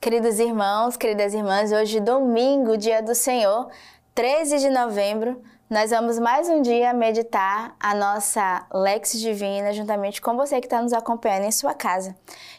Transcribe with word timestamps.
Queridos 0.00 0.38
irmãos, 0.38 0.96
queridas 0.96 1.34
irmãs, 1.34 1.72
hoje 1.72 1.98
domingo, 1.98 2.76
dia 2.76 3.02
do 3.02 3.16
Senhor, 3.16 3.68
13 4.14 4.60
de 4.60 4.70
novembro, 4.70 5.42
nós 5.68 5.90
vamos 5.90 6.20
mais 6.20 6.48
um 6.48 6.62
dia 6.62 6.94
meditar 6.94 7.74
a 7.80 7.96
nossa 7.96 8.64
Lex 8.72 9.18
Divina 9.18 9.72
juntamente 9.72 10.22
com 10.22 10.36
você 10.36 10.60
que 10.60 10.68
está 10.68 10.80
nos 10.80 10.92
acompanhando 10.92 11.46
em 11.46 11.50
sua 11.50 11.74
casa. 11.74 12.14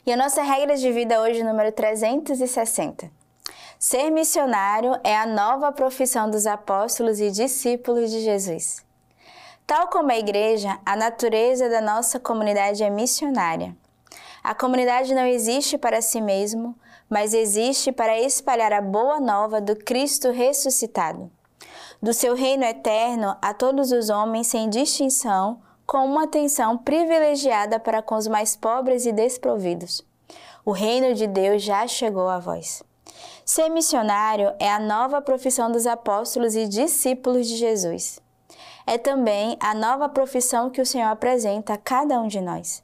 E 0.06 0.12
a 0.12 0.18
nossa 0.18 0.42
regra 0.42 0.76
de 0.76 0.92
vida 0.92 1.22
hoje, 1.22 1.42
número 1.42 1.72
360. 1.72 3.10
Ser 3.80 4.10
missionário 4.10 5.00
é 5.02 5.16
a 5.16 5.26
nova 5.26 5.72
profissão 5.72 6.30
dos 6.30 6.46
apóstolos 6.46 7.22
e 7.22 7.32
discípulos 7.32 8.12
de 8.12 8.20
Jesus. 8.20 8.84
Tal 9.66 9.88
como 9.88 10.12
a 10.12 10.20
igreja, 10.20 10.78
a 10.86 10.94
natureza 10.94 11.70
da 11.70 11.80
nossa 11.80 12.20
comunidade 12.20 12.84
é 12.84 12.90
missionária. 12.90 13.74
A 14.44 14.54
comunidade 14.54 15.16
não 15.16 15.26
existe 15.26 15.78
para 15.78 16.02
si 16.02 16.20
mesmo, 16.20 16.76
mas 17.10 17.34
existe 17.34 17.92
para 17.92 18.20
espalhar 18.20 18.72
a 18.72 18.82
boa 18.82 19.20
nova 19.20 19.60
do 19.60 19.76
Cristo 19.76 20.30
ressuscitado. 20.30 21.32
Do 22.02 22.14
seu 22.14 22.36
reino 22.36 22.64
eterno 22.64 23.36
a 23.42 23.54
todos 23.54 23.92
os 23.92 24.10
homens 24.10 24.48
sem 24.48 24.70
distinção, 24.70 25.60
com 25.86 26.06
uma 26.06 26.26
atenção 26.26 26.78
privilegiada 26.78 27.80
para 27.80 28.02
com 28.02 28.16
os 28.16 28.28
mais 28.28 28.56
pobres 28.56 29.06
e 29.06 29.12
desprovidos. 29.12 30.06
O 30.64 30.72
reino 30.72 31.16
de 31.16 31.26
Deus 31.26 31.64
já 31.64 31.88
chegou 31.88 32.30
a 32.30 32.38
vós. 32.38 32.84
Ser 33.44 33.70
missionário 33.70 34.54
é 34.60 34.72
a 34.72 34.80
nova 34.80 35.20
profissão 35.20 35.72
dos 35.72 35.88
apóstolos 35.88 36.56
e 36.56 36.68
discípulos 36.68 37.48
de 37.48 37.58
Jesus. 37.58 38.20
É 38.86 38.98
também 38.98 39.58
a 39.60 39.74
nova 39.74 40.08
profissão 40.08 40.70
que 40.70 40.80
o 40.80 40.86
Senhor 40.86 41.10
apresenta 41.10 41.74
a 41.74 41.78
cada 41.78 42.20
um 42.22 42.28
de 42.28 42.40
nós 42.40 42.84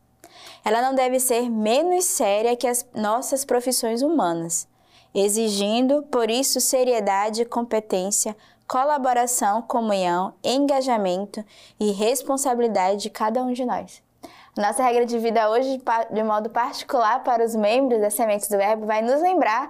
ela 0.66 0.82
não 0.82 0.96
deve 0.96 1.20
ser 1.20 1.48
menos 1.48 2.06
séria 2.06 2.56
que 2.56 2.66
as 2.66 2.84
nossas 2.96 3.46
profissões 3.46 4.02
humanas, 4.02 4.68
exigindo, 5.14 6.02
por 6.04 6.32
isso, 6.32 6.60
seriedade, 6.60 7.46
competência, 7.46 8.36
colaboração, 8.68 9.62
comunhão, 9.62 10.34
engajamento 10.44 11.46
e 11.80 11.92
responsabilidade 11.92 13.04
de 13.04 13.10
cada 13.12 13.44
um 13.44 13.54
de 13.54 13.64
nós. 13.64 14.04
Nossa 14.58 14.84
regra 14.84 15.06
de 15.06 15.20
vida 15.20 15.52
hoje, 15.52 15.80
de 16.12 16.24
modo 16.24 16.50
particular 16.50 17.24
para 17.24 17.46
os 17.46 17.56
membros 17.56 18.02
da 18.02 18.10
Sementes 18.10 18.48
do 18.48 18.58
Verbo, 18.58 18.88
vai 18.88 19.04
nos 19.04 19.22
lembrar 19.22 19.70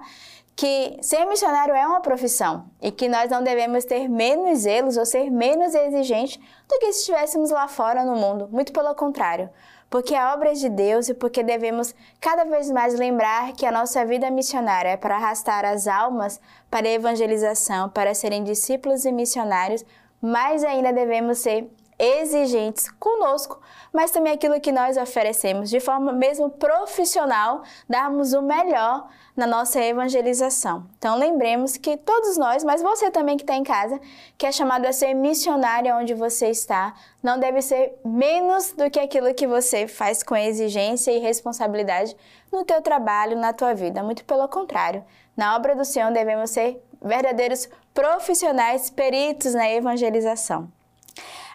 que 0.56 0.98
ser 1.02 1.26
missionário 1.26 1.74
é 1.74 1.86
uma 1.86 2.00
profissão 2.00 2.64
e 2.80 2.90
que 2.90 3.08
nós 3.08 3.30
não 3.30 3.44
devemos 3.44 3.84
ter 3.84 4.08
menos 4.08 4.60
zelos 4.60 4.96
ou 4.96 5.04
ser 5.04 5.30
menos 5.30 5.74
exigentes 5.74 6.38
do 6.66 6.78
que 6.78 6.92
se 6.92 7.00
estivéssemos 7.00 7.50
lá 7.50 7.68
fora 7.68 8.04
no 8.04 8.16
mundo. 8.16 8.48
Muito 8.50 8.72
pelo 8.72 8.94
contrário 8.94 9.50
porque 9.88 10.14
a 10.14 10.34
obra 10.34 10.50
é 10.50 10.54
de 10.54 10.68
Deus 10.68 11.08
e 11.08 11.14
porque 11.14 11.42
devemos 11.42 11.94
cada 12.20 12.44
vez 12.44 12.70
mais 12.70 12.94
lembrar 12.98 13.52
que 13.52 13.64
a 13.64 13.72
nossa 13.72 14.04
vida 14.04 14.30
missionária 14.30 14.90
é 14.90 14.96
para 14.96 15.16
arrastar 15.16 15.64
as 15.64 15.86
almas 15.86 16.40
para 16.70 16.88
a 16.88 16.92
evangelização, 16.92 17.88
para 17.88 18.14
serem 18.14 18.42
discípulos 18.42 19.04
e 19.04 19.12
missionários, 19.12 19.84
mais 20.20 20.64
ainda 20.64 20.92
devemos 20.92 21.38
ser 21.38 21.70
exigentes 21.98 22.90
conosco, 22.98 23.60
mas 23.92 24.10
também 24.10 24.32
aquilo 24.32 24.60
que 24.60 24.70
nós 24.70 24.96
oferecemos, 24.96 25.70
de 25.70 25.80
forma 25.80 26.12
mesmo 26.12 26.50
profissional, 26.50 27.62
darmos 27.88 28.34
o 28.34 28.42
melhor 28.42 29.08
na 29.34 29.46
nossa 29.46 29.80
evangelização. 29.80 30.86
Então 30.98 31.18
lembremos 31.18 31.76
que 31.76 31.96
todos 31.96 32.36
nós, 32.36 32.64
mas 32.64 32.82
você 32.82 33.10
também 33.10 33.36
que 33.36 33.42
está 33.42 33.54
em 33.54 33.64
casa, 33.64 34.00
que 34.36 34.46
é 34.46 34.52
chamado 34.52 34.86
a 34.86 34.92
ser 34.92 35.14
missionário 35.14 35.94
onde 35.96 36.14
você 36.14 36.48
está, 36.48 36.94
não 37.22 37.38
deve 37.38 37.60
ser 37.62 37.98
menos 38.04 38.72
do 38.72 38.90
que 38.90 39.00
aquilo 39.00 39.34
que 39.34 39.46
você 39.46 39.86
faz 39.86 40.22
com 40.22 40.36
exigência 40.36 41.10
e 41.10 41.18
responsabilidade 41.18 42.16
no 42.52 42.64
teu 42.64 42.80
trabalho, 42.82 43.36
na 43.36 43.52
tua 43.52 43.74
vida. 43.74 44.02
Muito 44.02 44.24
pelo 44.24 44.48
contrário, 44.48 45.04
na 45.36 45.56
obra 45.56 45.74
do 45.74 45.84
Senhor 45.84 46.12
devemos 46.12 46.50
ser 46.50 46.82
verdadeiros 47.02 47.68
profissionais, 47.92 48.90
peritos 48.90 49.54
na 49.54 49.70
evangelização. 49.70 50.75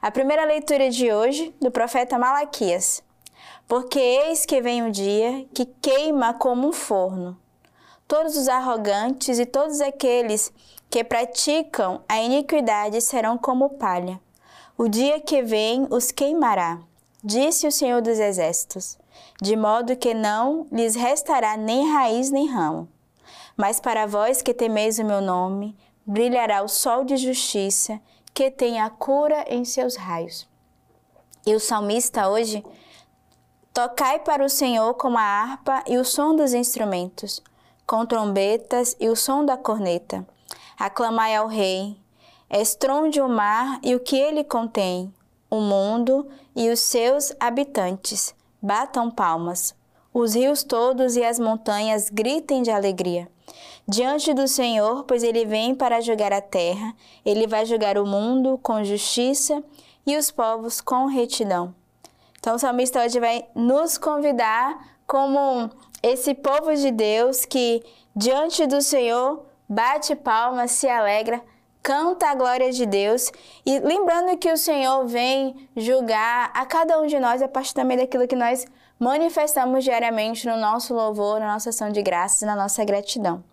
A 0.01 0.09
primeira 0.09 0.43
leitura 0.45 0.89
de 0.89 1.13
hoje, 1.13 1.53
do 1.61 1.69
profeta 1.69 2.17
Malaquias. 2.17 3.03
Porque 3.67 3.99
eis 3.99 4.47
que 4.47 4.59
vem 4.59 4.81
um 4.81 4.89
dia 4.89 5.45
que 5.53 5.63
queima 5.79 6.33
como 6.33 6.67
um 6.67 6.73
forno. 6.73 7.37
Todos 8.07 8.35
os 8.35 8.47
arrogantes 8.47 9.37
e 9.37 9.45
todos 9.45 9.79
aqueles 9.79 10.51
que 10.89 11.03
praticam 11.03 12.01
a 12.09 12.19
iniquidade 12.19 12.99
serão 12.99 13.37
como 13.37 13.77
palha. 13.77 14.19
O 14.75 14.89
dia 14.89 15.19
que 15.19 15.43
vem 15.43 15.85
os 15.91 16.11
queimará, 16.11 16.79
disse 17.23 17.67
o 17.67 17.71
Senhor 17.71 18.01
dos 18.01 18.17
Exércitos, 18.17 18.97
de 19.39 19.55
modo 19.55 19.95
que 19.95 20.15
não 20.15 20.65
lhes 20.71 20.95
restará 20.95 21.55
nem 21.55 21.87
raiz 21.91 22.31
nem 22.31 22.47
ramo. 22.47 22.89
Mas 23.55 23.79
para 23.79 24.07
vós 24.07 24.41
que 24.41 24.51
temeis 24.51 24.97
o 24.97 25.05
meu 25.05 25.21
nome, 25.21 25.77
brilhará 26.03 26.63
o 26.63 26.67
sol 26.67 27.03
de 27.03 27.17
justiça 27.17 28.01
que 28.33 28.49
tem 28.49 28.79
a 28.79 28.89
cura 28.89 29.45
em 29.47 29.65
seus 29.65 29.95
raios. 29.95 30.47
E 31.45 31.55
o 31.55 31.59
salmista 31.59 32.29
hoje, 32.29 32.63
tocai 33.73 34.19
para 34.19 34.45
o 34.45 34.49
Senhor 34.49 34.93
com 34.95 35.17
a 35.17 35.21
harpa 35.21 35.83
e 35.87 35.97
o 35.97 36.05
som 36.05 36.35
dos 36.35 36.53
instrumentos, 36.53 37.41
com 37.85 38.05
trombetas 38.05 38.95
e 38.99 39.09
o 39.09 39.15
som 39.15 39.43
da 39.43 39.57
corneta. 39.57 40.25
Aclamai 40.77 41.35
ao 41.35 41.47
Rei, 41.47 41.97
estronde 42.49 43.21
o 43.21 43.27
mar 43.27 43.79
e 43.83 43.95
o 43.95 43.99
que 43.99 44.15
ele 44.15 44.43
contém, 44.43 45.13
o 45.49 45.59
mundo 45.59 46.27
e 46.55 46.69
os 46.69 46.79
seus 46.79 47.33
habitantes. 47.39 48.35
Batam 48.61 49.09
palmas. 49.09 49.75
Os 50.13 50.35
rios 50.35 50.61
todos 50.61 51.15
e 51.15 51.23
as 51.23 51.39
montanhas 51.39 52.09
gritem 52.09 52.61
de 52.61 52.69
alegria 52.69 53.29
diante 53.87 54.33
do 54.33 54.47
Senhor, 54.47 55.03
pois 55.03 55.23
ele 55.23 55.45
vem 55.45 55.75
para 55.75 56.01
julgar 56.01 56.31
a 56.33 56.41
terra, 56.41 56.93
ele 57.25 57.47
vai 57.47 57.65
julgar 57.65 57.97
o 57.97 58.05
mundo 58.05 58.59
com 58.61 58.83
justiça 58.83 59.63
e 60.05 60.17
os 60.17 60.31
povos 60.31 60.81
com 60.81 61.05
retidão. 61.05 61.73
Então, 62.39 62.55
o 62.55 62.59
salmista 62.59 63.03
hoje 63.03 63.19
vai 63.19 63.45
nos 63.53 63.97
convidar 63.97 64.97
como 65.05 65.69
esse 66.01 66.33
povo 66.33 66.73
de 66.75 66.89
Deus 66.91 67.45
que 67.45 67.83
diante 68.15 68.65
do 68.65 68.81
Senhor 68.81 69.45
bate 69.69 70.15
palmas, 70.15 70.71
se 70.71 70.89
alegra, 70.89 71.41
canta 71.83 72.27
a 72.27 72.35
glória 72.35 72.71
de 72.71 72.85
Deus 72.85 73.31
e 73.65 73.79
lembrando 73.79 74.37
que 74.37 74.51
o 74.51 74.57
Senhor 74.57 75.05
vem 75.05 75.69
julgar 75.75 76.51
a 76.53 76.65
cada 76.65 76.99
um 76.99 77.07
de 77.07 77.19
nós 77.19 77.41
a 77.41 77.47
partir 77.47 77.73
também 77.73 77.97
daquilo 77.97 78.27
que 78.27 78.35
nós 78.35 78.65
manifestamos 79.01 79.83
diariamente 79.83 80.47
no 80.47 80.55
nosso 80.57 80.93
louvor, 80.93 81.39
na 81.39 81.53
nossa 81.53 81.71
ação 81.71 81.89
de 81.89 82.03
graças, 82.03 82.41
na 82.43 82.55
nossa 82.55 82.85
gratidão. 82.85 83.43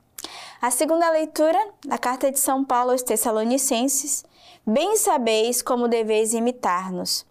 A 0.61 0.71
segunda 0.71 1.09
leitura, 1.11 1.59
da 1.87 1.97
carta 1.97 2.31
de 2.31 2.39
São 2.39 2.63
Paulo 2.63 2.91
aos 2.91 3.03
Tessalonicenses, 3.03 4.27
bem 4.67 4.99
sabeis 4.99 5.63
como 5.63 5.89
deveis 5.89 6.35
imitar-nos. 6.35 7.25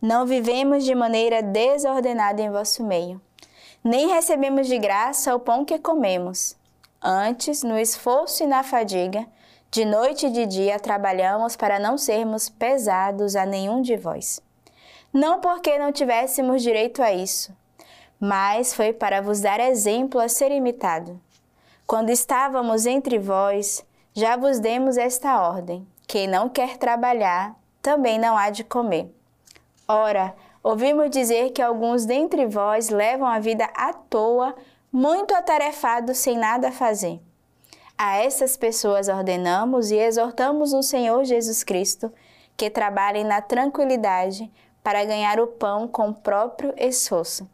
Não 0.00 0.26
vivemos 0.26 0.84
de 0.84 0.92
maneira 0.92 1.40
desordenada 1.40 2.42
em 2.42 2.50
vosso 2.50 2.82
meio, 2.82 3.20
nem 3.84 4.08
recebemos 4.08 4.66
de 4.66 4.76
graça 4.76 5.32
o 5.32 5.38
pão 5.38 5.64
que 5.64 5.78
comemos. 5.78 6.56
Antes, 7.00 7.62
no 7.62 7.78
esforço 7.78 8.42
e 8.42 8.46
na 8.46 8.64
fadiga, 8.64 9.24
de 9.70 9.84
noite 9.84 10.26
e 10.26 10.30
de 10.30 10.46
dia 10.46 10.80
trabalhamos 10.80 11.54
para 11.54 11.78
não 11.78 11.96
sermos 11.96 12.48
pesados 12.48 13.36
a 13.36 13.46
nenhum 13.46 13.80
de 13.80 13.96
vós. 13.96 14.40
Não 15.12 15.40
porque 15.40 15.78
não 15.78 15.92
tivéssemos 15.92 16.62
direito 16.62 17.02
a 17.02 17.12
isso, 17.12 17.54
mas 18.18 18.72
foi 18.72 18.94
para 18.94 19.20
vos 19.20 19.40
dar 19.40 19.60
exemplo 19.60 20.18
a 20.18 20.26
ser 20.26 20.50
imitado. 20.50 21.20
Quando 21.86 22.08
estávamos 22.08 22.86
entre 22.86 23.18
vós, 23.18 23.84
já 24.14 24.36
vos 24.36 24.58
demos 24.58 24.96
esta 24.96 25.38
ordem: 25.42 25.86
quem 26.06 26.26
não 26.26 26.48
quer 26.48 26.78
trabalhar, 26.78 27.54
também 27.82 28.18
não 28.18 28.38
há 28.38 28.48
de 28.48 28.64
comer. 28.64 29.14
Ora, 29.86 30.34
ouvimos 30.62 31.10
dizer 31.10 31.50
que 31.50 31.60
alguns 31.60 32.06
dentre 32.06 32.46
vós 32.46 32.88
levam 32.88 33.28
a 33.28 33.38
vida 33.38 33.68
à 33.74 33.92
toa, 33.92 34.54
muito 34.90 35.34
atarefados 35.34 36.16
sem 36.16 36.38
nada 36.38 36.72
fazer. 36.72 37.20
A 37.98 38.16
essas 38.16 38.56
pessoas 38.56 39.08
ordenamos 39.08 39.90
e 39.90 39.96
exortamos 39.96 40.72
o 40.72 40.82
Senhor 40.82 41.22
Jesus 41.24 41.62
Cristo 41.62 42.10
que 42.56 42.70
trabalhem 42.70 43.24
na 43.24 43.42
tranquilidade 43.42 44.50
para 44.82 45.04
ganhar 45.04 45.40
o 45.40 45.46
pão 45.46 45.86
com 45.86 46.08
o 46.08 46.14
próprio 46.14 46.74
esforço. 46.76 47.48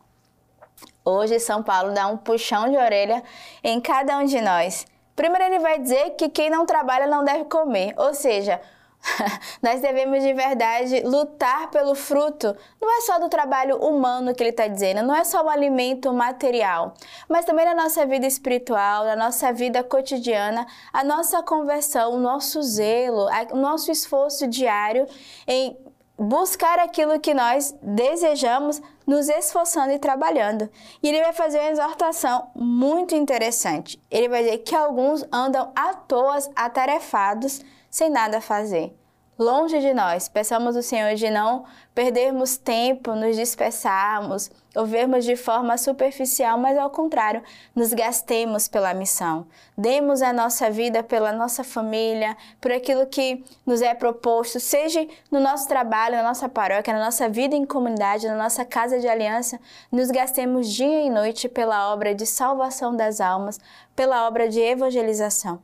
Hoje, 1.05 1.41
São 1.41 1.63
Paulo 1.63 1.93
dá 1.93 2.07
um 2.07 2.17
puxão 2.17 2.69
de 2.71 2.77
orelha 2.77 3.23
em 3.65 3.81
cada 3.81 4.19
um 4.19 4.25
de 4.25 4.41
nós. 4.41 4.87
Primeiro, 5.17 5.45
ele 5.45 5.59
vai 5.59 5.79
dizer 5.79 6.11
que 6.11 6.29
quem 6.29 6.51
não 6.51 6.67
trabalha 6.67 7.07
não 7.07 7.25
deve 7.25 7.45
comer, 7.47 7.95
ou 7.97 8.15
seja, 8.15 8.61
nós 9.63 9.81
devemos 9.81 10.23
de 10.23 10.33
verdade 10.33 11.01
lutar 11.01 11.71
pelo 11.71 11.95
fruto. 11.95 12.55
Não 12.81 12.99
é 12.99 13.01
só 13.01 13.19
do 13.19 13.29
trabalho 13.29 13.79
humano 13.79 14.35
que 14.35 14.43
ele 14.43 14.51
está 14.51 14.67
dizendo, 14.67 15.03
não 15.03 15.15
é 15.15 15.25
só 15.25 15.45
o 15.45 15.49
alimento 15.49 16.13
material, 16.13 16.95
mas 17.29 17.45
também 17.45 17.65
na 17.65 17.75
nossa 17.75 18.05
vida 18.07 18.27
espiritual, 18.27 19.05
na 19.05 19.17
nossa 19.17 19.53
vida 19.53 19.83
cotidiana, 19.83 20.67
a 20.93 21.03
nossa 21.03 21.43
conversão, 21.43 22.15
o 22.15 22.21
nosso 22.21 22.63
zelo, 22.63 23.29
o 23.53 23.57
nosso 23.57 23.91
esforço 23.91 24.47
diário 24.47 25.07
em 25.47 25.77
buscar 26.19 26.79
aquilo 26.79 27.21
que 27.21 27.33
nós 27.33 27.75
desejamos, 27.81 28.83
nos 29.07 29.29
esforçando 29.29 29.93
e 29.93 29.99
trabalhando. 29.99 30.69
E 31.03 31.09
ele 31.09 31.23
vai 31.23 31.33
fazer 31.33 31.61
uma 31.61 31.71
exortação 31.71 32.51
muito 32.55 33.15
interessante. 33.15 34.03
Ele 34.11 34.29
vai 34.29 34.43
dizer 34.43 34.59
que 34.59 34.75
alguns 34.75 35.25
andam 35.33 35.73
à 35.77 35.95
toa, 35.95 36.39
atarefados, 36.57 37.61
sem 37.89 38.11
nada 38.11 38.41
fazer 38.41 38.99
longe 39.39 39.79
de 39.79 39.95
nós. 39.95 40.29
Peçamos 40.29 40.77
ao 40.77 40.83
Senhor 40.83 41.15
de 41.15 41.31
não 41.31 41.65
perdermos 41.95 42.57
tempo, 42.57 43.15
nos 43.15 43.37
dispersarmos, 43.37 44.51
ou 44.79 44.87
vermos 44.87 45.25
de 45.25 45.35
forma 45.35 45.77
superficial, 45.77 46.57
mas 46.57 46.79
ao 46.79 46.89
contrário, 46.89 47.43
nos 47.75 47.93
gastemos 47.93 48.69
pela 48.69 48.95
missão. 48.95 49.45
Demos 49.77 50.23
a 50.23 50.33
nossa 50.33 50.71
vida 50.71 51.03
pela 51.03 51.33
nossa 51.33 51.65
família, 51.65 52.37
por 52.61 52.71
aquilo 52.71 53.05
que 53.05 53.45
nos 53.67 53.83
é 53.83 53.93
proposto, 53.93 54.61
seja 54.61 55.05
no 55.33 55.41
nosso 55.41 55.67
trabalho, 55.67 56.15
na 56.15 56.23
nossa 56.23 56.49
paróquia, 56.49 56.95
na 56.95 57.05
nossa 57.05 57.29
vida 57.29 57.57
em 57.57 57.67
comunidade, 57.67 58.29
na 58.29 58.37
nossa 58.37 58.65
casa 58.65 59.01
de 59.01 59.09
aliança, 59.09 59.59
nos 59.91 60.13
gastemos 60.13 60.69
dia 60.69 61.03
e 61.03 61.11
noite 61.11 61.49
pela 61.49 61.93
obra 61.93 62.15
de 62.15 62.25
salvação 62.25 62.95
das 62.95 63.21
almas, 63.21 63.59
pela 63.97 64.29
obra 64.29 64.49
de 64.49 64.61
evangelização. 64.61 65.61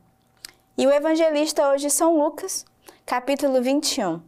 E 0.77 0.85
o 0.85 0.91
evangelista 0.91 1.69
hoje 1.69 1.89
São 1.89 2.17
Lucas, 2.17 2.65
capítulo 3.05 3.61
21. 3.61 4.21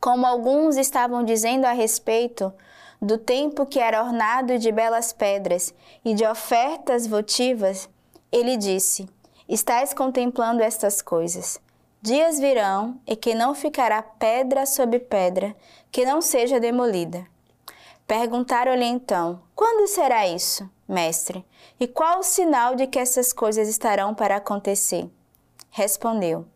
Como 0.00 0.26
alguns 0.26 0.76
estavam 0.76 1.22
dizendo 1.22 1.66
a 1.66 1.72
respeito 1.72 2.52
do 3.00 3.16
tempo 3.16 3.64
que 3.64 3.80
era 3.80 4.02
ornado 4.02 4.58
de 4.58 4.70
belas 4.70 5.12
pedras 5.12 5.74
e 6.04 6.12
de 6.12 6.26
ofertas 6.26 7.06
votivas, 7.06 7.88
ele 8.30 8.56
disse: 8.56 9.08
Estais 9.48 9.94
contemplando 9.94 10.62
estas 10.62 11.00
coisas. 11.00 11.58
Dias 12.02 12.38
virão 12.38 13.00
e 13.06 13.16
que 13.16 13.34
não 13.34 13.54
ficará 13.54 14.02
pedra 14.02 14.64
sobre 14.64 14.98
pedra 14.98 15.54
que 15.90 16.04
não 16.04 16.20
seja 16.20 16.60
demolida. 16.60 17.26
Perguntaram-lhe 18.06 18.84
então: 18.84 19.40
Quando 19.54 19.88
será 19.88 20.26
isso, 20.26 20.68
mestre? 20.88 21.44
E 21.78 21.86
qual 21.86 22.20
o 22.20 22.22
sinal 22.22 22.74
de 22.74 22.86
que 22.86 22.98
essas 22.98 23.32
coisas 23.32 23.68
estarão 23.68 24.14
para 24.14 24.36
acontecer? 24.36 25.08
Respondeu: 25.70 26.46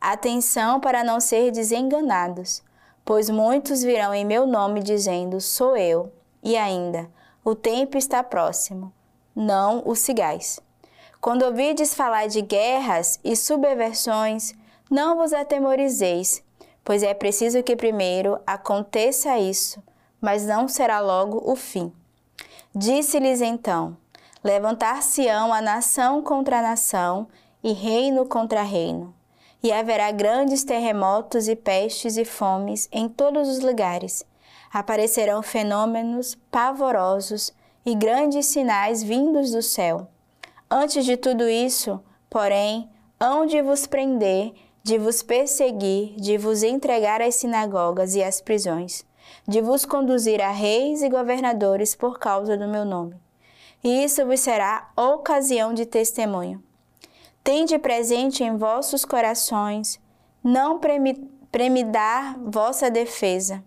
Atenção 0.00 0.78
para 0.78 1.02
não 1.02 1.20
ser 1.20 1.50
desenganados, 1.50 2.62
pois 3.06 3.30
muitos 3.30 3.84
virão 3.84 4.12
em 4.12 4.24
meu 4.24 4.46
nome 4.46 4.82
dizendo: 4.82 5.40
Sou 5.40 5.76
eu, 5.76 6.12
e 6.42 6.56
ainda, 6.56 7.08
o 7.44 7.54
tempo 7.54 7.96
está 7.96 8.22
próximo. 8.22 8.92
Não 9.34 9.82
o 9.86 9.94
sigais. 9.94 10.58
Quando 11.20 11.44
ouvides 11.44 11.94
falar 11.94 12.26
de 12.26 12.42
guerras 12.42 13.20
e 13.22 13.36
subversões, 13.36 14.54
não 14.90 15.16
vos 15.16 15.32
atemorizeis, 15.32 16.42
pois 16.84 17.02
é 17.02 17.14
preciso 17.14 17.62
que 17.62 17.76
primeiro 17.76 18.40
aconteça 18.46 19.38
isso, 19.38 19.80
mas 20.20 20.44
não 20.44 20.66
será 20.66 20.98
logo 21.00 21.40
o 21.50 21.54
fim. 21.54 21.92
Disse-lhes 22.74 23.40
então: 23.40 23.96
Levantar-se-ão 24.42 25.52
a 25.52 25.62
nação 25.62 26.22
contra 26.22 26.58
a 26.58 26.62
nação 26.62 27.28
e 27.62 27.72
reino 27.72 28.26
contra 28.26 28.62
reino 28.62 29.15
e 29.62 29.72
haverá 29.72 30.10
grandes 30.10 30.64
terremotos 30.64 31.48
e 31.48 31.56
pestes 31.56 32.16
e 32.16 32.24
fomes 32.24 32.88
em 32.92 33.08
todos 33.08 33.48
os 33.48 33.60
lugares. 33.60 34.24
Aparecerão 34.72 35.42
fenômenos 35.42 36.34
pavorosos 36.50 37.52
e 37.84 37.94
grandes 37.94 38.46
sinais 38.46 39.02
vindos 39.02 39.52
do 39.52 39.62
céu. 39.62 40.08
Antes 40.70 41.04
de 41.04 41.16
tudo 41.16 41.48
isso, 41.48 42.00
porém, 42.28 42.90
hão 43.18 43.46
de 43.46 43.62
vos 43.62 43.86
prender, 43.86 44.52
de 44.82 44.98
vos 44.98 45.22
perseguir, 45.22 46.14
de 46.16 46.36
vos 46.36 46.62
entregar 46.62 47.22
às 47.22 47.36
sinagogas 47.36 48.14
e 48.14 48.22
às 48.22 48.40
prisões, 48.40 49.04
de 49.46 49.60
vos 49.60 49.84
conduzir 49.84 50.40
a 50.40 50.50
reis 50.50 51.02
e 51.02 51.08
governadores 51.08 51.94
por 51.94 52.18
causa 52.18 52.56
do 52.56 52.68
meu 52.68 52.84
nome. 52.84 53.16
E 53.82 54.04
isso 54.04 54.26
vos 54.26 54.40
será 54.40 54.90
ocasião 54.96 55.72
de 55.72 55.86
testemunho. 55.86 56.62
Tende 57.46 57.78
presente 57.78 58.42
em 58.42 58.56
vossos 58.56 59.04
corações, 59.04 60.00
não 60.42 60.80
premidar 61.52 62.36
vossa 62.40 62.90
defesa, 62.90 63.62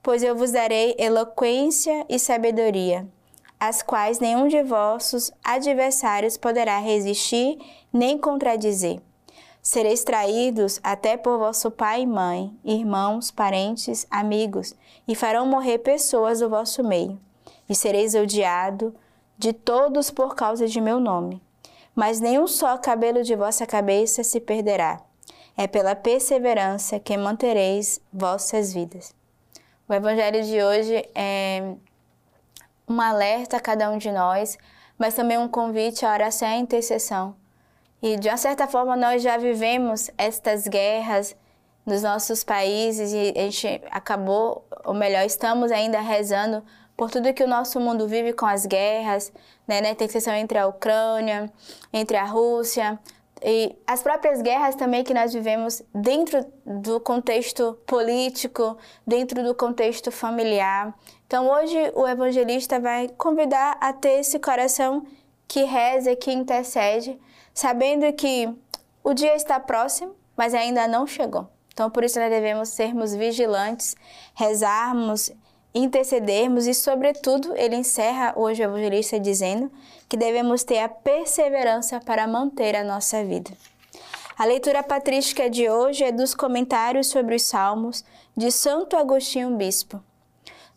pois 0.00 0.22
eu 0.22 0.36
vos 0.36 0.52
darei 0.52 0.94
eloquência 0.96 2.06
e 2.08 2.16
sabedoria, 2.16 3.04
as 3.58 3.82
quais 3.82 4.20
nenhum 4.20 4.46
de 4.46 4.62
vossos 4.62 5.32
adversários 5.42 6.36
poderá 6.36 6.78
resistir 6.78 7.58
nem 7.92 8.16
contradizer. 8.16 9.00
Sereis 9.60 10.04
traídos 10.04 10.78
até 10.80 11.16
por 11.16 11.36
vosso 11.36 11.72
pai 11.72 12.02
e 12.02 12.06
mãe, 12.06 12.56
irmãos, 12.64 13.32
parentes, 13.32 14.06
amigos, 14.12 14.76
e 15.08 15.16
farão 15.16 15.44
morrer 15.44 15.78
pessoas 15.78 16.38
do 16.38 16.48
vosso 16.48 16.84
meio. 16.84 17.18
E 17.68 17.74
sereis 17.74 18.14
odiado 18.14 18.94
de 19.36 19.52
todos 19.52 20.08
por 20.08 20.36
causa 20.36 20.68
de 20.68 20.80
meu 20.80 21.00
nome 21.00 21.42
mas 21.94 22.20
nenhum 22.20 22.46
só 22.46 22.76
cabelo 22.78 23.22
de 23.22 23.36
vossa 23.36 23.66
cabeça 23.66 24.24
se 24.24 24.40
perderá. 24.40 25.00
É 25.56 25.66
pela 25.66 25.94
perseverança 25.94 26.98
que 26.98 27.16
mantereis 27.16 28.00
vossas 28.12 28.72
vidas. 28.72 29.14
O 29.88 29.94
evangelho 29.94 30.42
de 30.42 30.62
hoje 30.62 31.08
é 31.14 31.74
um 32.88 33.00
alerta 33.00 33.56
a 33.58 33.60
cada 33.60 33.90
um 33.90 33.98
de 33.98 34.10
nós, 34.10 34.58
mas 34.98 35.14
também 35.14 35.38
um 35.38 35.48
convite 35.48 36.04
à 36.04 36.12
oração 36.12 36.48
e 36.48 36.52
à 36.52 36.56
intercessão. 36.56 37.36
E 38.02 38.16
de 38.16 38.28
uma 38.28 38.36
certa 38.36 38.66
forma 38.66 38.96
nós 38.96 39.22
já 39.22 39.36
vivemos 39.36 40.10
estas 40.18 40.66
guerras 40.66 41.36
nos 41.86 42.02
nossos 42.02 42.42
países 42.42 43.12
e 43.12 43.38
a 43.38 43.42
gente 43.50 43.82
acabou, 43.90 44.66
ou 44.84 44.94
melhor, 44.94 45.24
estamos 45.24 45.70
ainda 45.70 46.00
rezando 46.00 46.62
por 46.96 47.10
tudo 47.10 47.32
que 47.34 47.42
o 47.42 47.48
nosso 47.48 47.80
mundo 47.80 48.06
vive 48.06 48.32
com 48.32 48.46
as 48.46 48.66
guerras, 48.66 49.32
né, 49.66 49.80
né, 49.80 49.94
tensão 49.94 50.34
entre 50.34 50.58
a 50.58 50.66
Ucrânia, 50.66 51.52
entre 51.92 52.16
a 52.16 52.24
Rússia, 52.24 52.98
e 53.42 53.76
as 53.86 54.02
próprias 54.02 54.40
guerras 54.40 54.74
também 54.74 55.04
que 55.04 55.12
nós 55.12 55.32
vivemos 55.34 55.82
dentro 55.94 56.46
do 56.64 56.98
contexto 56.98 57.78
político, 57.86 58.78
dentro 59.06 59.42
do 59.42 59.54
contexto 59.54 60.10
familiar. 60.10 60.94
Então 61.26 61.50
hoje 61.50 61.76
o 61.94 62.08
evangelista 62.08 62.80
vai 62.80 63.08
convidar 63.18 63.76
a 63.80 63.92
ter 63.92 64.20
esse 64.20 64.38
coração 64.38 65.04
que 65.46 65.64
reza, 65.64 66.16
que 66.16 66.32
intercede, 66.32 67.18
sabendo 67.52 68.10
que 68.14 68.48
o 69.02 69.12
dia 69.12 69.34
está 69.34 69.60
próximo, 69.60 70.14
mas 70.34 70.54
ainda 70.54 70.88
não 70.88 71.06
chegou. 71.06 71.46
Então 71.72 71.90
por 71.90 72.02
isso 72.02 72.18
nós 72.18 72.30
devemos 72.30 72.70
sermos 72.70 73.14
vigilantes, 73.14 73.94
rezarmos 74.34 75.30
intercedermos 75.74 76.66
e, 76.66 76.74
sobretudo, 76.74 77.54
ele 77.56 77.74
encerra 77.74 78.32
hoje 78.36 78.62
o 78.62 78.64
evangelista 78.64 79.18
dizendo 79.18 79.70
que 80.08 80.16
devemos 80.16 80.62
ter 80.62 80.78
a 80.78 80.88
perseverança 80.88 82.00
para 82.00 82.28
manter 82.28 82.76
a 82.76 82.84
nossa 82.84 83.24
vida. 83.24 83.50
A 84.38 84.44
leitura 84.44 84.82
patrística 84.82 85.50
de 85.50 85.68
hoje 85.68 86.04
é 86.04 86.12
dos 86.12 86.34
comentários 86.34 87.08
sobre 87.08 87.34
os 87.34 87.42
Salmos 87.42 88.04
de 88.36 88.50
Santo 88.50 88.96
Agostinho 88.96 89.56
Bispo. 89.56 90.02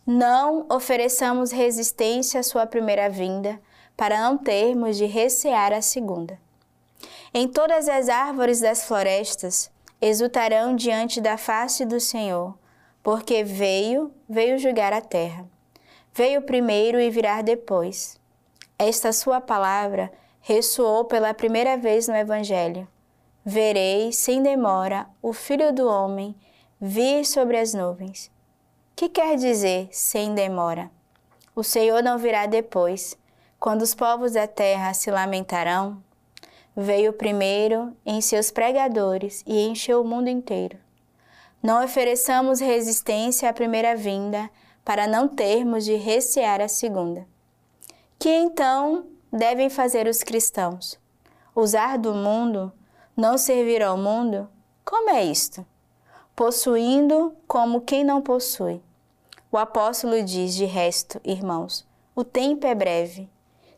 Não 0.06 0.66
ofereçamos 0.70 1.52
resistência 1.52 2.40
à 2.40 2.42
sua 2.42 2.66
primeira 2.66 3.08
vinda, 3.08 3.60
para 3.96 4.20
não 4.20 4.38
termos 4.38 4.96
de 4.96 5.06
recear 5.06 5.72
a 5.72 5.82
segunda. 5.82 6.38
Em 7.34 7.48
todas 7.48 7.88
as 7.88 8.08
árvores 8.08 8.60
das 8.60 8.84
florestas 8.84 9.70
exultarão 10.00 10.74
diante 10.74 11.20
da 11.20 11.36
face 11.36 11.84
do 11.84 11.98
Senhor 12.00 12.54
porque 13.02 13.44
veio, 13.44 14.12
veio 14.28 14.58
julgar 14.58 14.92
a 14.92 15.00
terra. 15.00 15.46
Veio 16.12 16.42
primeiro 16.42 16.98
e 16.98 17.10
virá 17.10 17.42
depois. 17.42 18.18
Esta 18.78 19.12
sua 19.12 19.40
palavra 19.40 20.10
ressoou 20.40 21.04
pela 21.04 21.34
primeira 21.34 21.76
vez 21.76 22.08
no 22.08 22.14
Evangelho. 22.14 22.88
Verei, 23.44 24.12
sem 24.12 24.42
demora, 24.42 25.06
o 25.22 25.32
Filho 25.32 25.72
do 25.72 25.88
Homem 25.88 26.34
vir 26.80 27.24
sobre 27.24 27.58
as 27.58 27.74
nuvens. 27.74 28.30
Que 28.94 29.08
quer 29.08 29.36
dizer 29.36 29.88
sem 29.90 30.34
demora? 30.34 30.90
O 31.54 31.62
Senhor 31.62 32.02
não 32.02 32.18
virá 32.18 32.46
depois, 32.46 33.16
quando 33.58 33.82
os 33.82 33.94
povos 33.94 34.32
da 34.32 34.46
terra 34.46 34.94
se 34.94 35.10
lamentarão? 35.10 36.02
Veio 36.76 37.12
primeiro 37.12 37.96
em 38.06 38.20
seus 38.20 38.50
pregadores 38.50 39.42
e 39.46 39.66
encheu 39.66 40.02
o 40.02 40.04
mundo 40.04 40.28
inteiro. 40.28 40.78
Não 41.62 41.84
ofereçamos 41.84 42.60
resistência 42.60 43.48
à 43.48 43.52
primeira 43.52 43.96
vinda, 43.96 44.48
para 44.84 45.06
não 45.06 45.28
termos 45.28 45.84
de 45.84 45.96
recear 45.96 46.60
a 46.60 46.68
segunda. 46.68 47.26
Que 48.18 48.30
então 48.30 49.06
devem 49.30 49.68
fazer 49.68 50.06
os 50.06 50.22
cristãos? 50.22 50.98
Usar 51.54 51.98
do 51.98 52.14
mundo? 52.14 52.72
Não 53.16 53.36
servir 53.36 53.82
ao 53.82 53.98
mundo? 53.98 54.48
Como 54.84 55.10
é 55.10 55.24
isto? 55.24 55.66
Possuindo 56.34 57.34
como 57.46 57.80
quem 57.80 58.04
não 58.04 58.22
possui. 58.22 58.80
O 59.50 59.58
apóstolo 59.58 60.22
diz, 60.22 60.54
de 60.54 60.64
resto, 60.64 61.20
irmãos, 61.24 61.86
o 62.14 62.22
tempo 62.22 62.66
é 62.66 62.74
breve. 62.74 63.28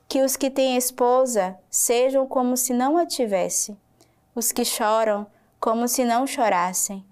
Que 0.07 0.23
os 0.23 0.37
que 0.37 0.51
têm 0.51 0.77
esposa 0.77 1.57
sejam 1.71 2.27
como 2.27 2.57
se 2.57 2.73
não 2.73 2.97
a 2.97 3.07
tivesse, 3.07 3.77
os 4.35 4.53
que 4.53 4.65
choram 4.65 5.27
como 5.59 5.89
se 5.89 6.05
não 6.05 6.27
chorassem, 6.27 7.05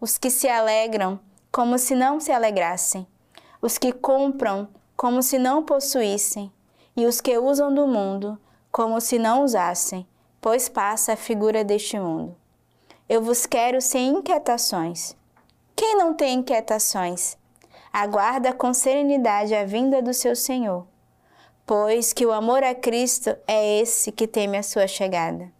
os 0.00 0.18
que 0.18 0.30
se 0.30 0.48
alegram 0.48 1.18
como 1.50 1.78
se 1.78 1.94
não 1.94 2.20
se 2.20 2.30
alegrassem, 2.32 3.06
os 3.62 3.78
que 3.78 3.92
compram 3.92 4.68
como 4.96 5.22
se 5.22 5.38
não 5.38 5.62
possuíssem, 5.62 6.52
e 6.96 7.06
os 7.06 7.20
que 7.20 7.36
usam 7.38 7.74
do 7.74 7.86
mundo 7.86 8.38
como 8.70 9.00
se 9.00 9.18
não 9.18 9.42
usassem, 9.42 10.06
pois 10.40 10.68
passa 10.68 11.12
a 11.12 11.16
figura 11.16 11.64
deste 11.64 11.98
mundo. 11.98 12.36
Eu 13.08 13.22
vos 13.22 13.46
quero 13.46 13.80
sem 13.80 14.08
inquietações. 14.08 15.16
Quem 15.74 15.96
não 15.96 16.14
tem 16.14 16.40
inquietações? 16.40 17.36
Aguarda 17.92 18.52
com 18.52 18.74
serenidade 18.74 19.54
a 19.54 19.64
vinda 19.64 20.02
do 20.02 20.12
seu 20.12 20.34
Senhor, 20.34 20.86
pois 21.64 22.12
que 22.12 22.26
o 22.26 22.32
amor 22.32 22.62
a 22.62 22.74
Cristo 22.74 23.36
é 23.46 23.80
esse 23.80 24.10
que 24.12 24.26
teme 24.26 24.58
a 24.58 24.62
sua 24.62 24.86
chegada. 24.86 25.50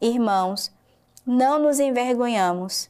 Irmãos, 0.00 0.72
não 1.26 1.58
nos 1.58 1.78
envergonhamos. 1.78 2.88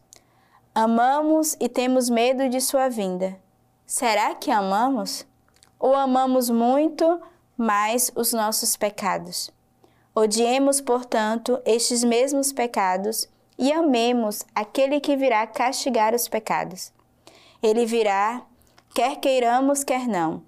Amamos 0.80 1.56
e 1.58 1.68
temos 1.68 2.08
medo 2.08 2.48
de 2.48 2.60
sua 2.60 2.88
vinda. 2.88 3.36
Será 3.84 4.32
que 4.36 4.48
amamos? 4.48 5.26
Ou 5.76 5.92
amamos 5.92 6.48
muito 6.48 7.20
mais 7.56 8.12
os 8.14 8.32
nossos 8.32 8.76
pecados? 8.76 9.50
Odiemos, 10.14 10.80
portanto, 10.80 11.60
estes 11.64 12.04
mesmos 12.04 12.52
pecados 12.52 13.28
e 13.58 13.72
amemos 13.72 14.44
aquele 14.54 15.00
que 15.00 15.16
virá 15.16 15.44
castigar 15.48 16.14
os 16.14 16.28
pecados. 16.28 16.92
Ele 17.60 17.84
virá, 17.84 18.42
quer 18.94 19.16
queiramos, 19.16 19.82
quer 19.82 20.06
não. 20.06 20.44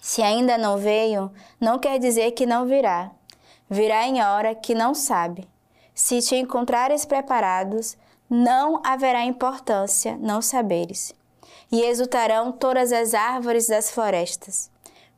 Se 0.00 0.22
ainda 0.22 0.56
não 0.56 0.78
veio, 0.78 1.30
não 1.60 1.78
quer 1.78 1.98
dizer 1.98 2.30
que 2.30 2.46
não 2.46 2.64
virá. 2.64 3.10
Virá 3.68 4.08
em 4.08 4.22
hora 4.22 4.54
que 4.54 4.74
não 4.74 4.94
sabe. 4.94 5.46
Se 5.94 6.22
te 6.22 6.36
encontrares 6.36 7.04
preparados, 7.04 7.98
não 8.34 8.80
haverá 8.82 9.26
importância 9.26 10.16
não 10.18 10.40
saberes. 10.40 11.14
E 11.70 11.82
exultarão 11.82 12.50
todas 12.50 12.90
as 12.90 13.12
árvores 13.12 13.66
das 13.66 13.90
florestas. 13.90 14.70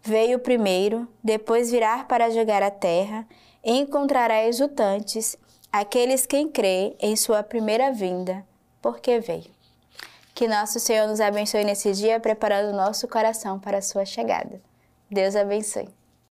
Veio 0.03 0.41
primeiro, 0.41 1.07
depois 1.23 1.71
virá 1.71 2.03
para 2.03 2.31
jogar 2.31 2.61
a 2.61 2.73
terra, 2.73 3.25
encontrará 3.65 4.45
exultantes 4.45 5.37
aqueles 5.73 6.27
quem 6.27 6.49
crê 6.49 6.97
em 6.99 7.15
sua 7.15 7.45
primeira 7.45 7.93
vinda, 7.93 8.45
porque 8.83 9.21
veio. 9.21 9.55
Que 10.35 10.49
nosso 10.49 10.81
Senhor 10.81 11.07
nos 11.07 11.21
abençoe 11.21 11.63
nesse 11.63 11.93
dia, 11.93 12.19
preparando 12.19 12.77
nosso 12.77 13.07
coração 13.07 13.61
para 13.61 13.79
a 13.79 13.83
sua 13.83 14.05
chegada. 14.05 14.61
Deus 15.09 15.37
abençoe. 15.37 15.89